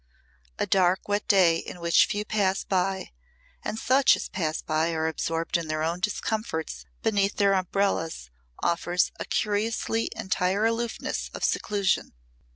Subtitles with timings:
[0.57, 3.11] A dark wet day in which few pass by
[3.63, 8.31] and such as pass are absorbed in their own discomforts beneath their umbrellas,
[8.63, 12.13] offers a curiously entire aloofness of seclusion.